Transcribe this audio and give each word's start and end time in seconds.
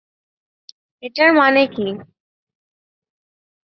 এটার 1.03 1.29
মানে 1.33 1.61
কি? 1.67 1.87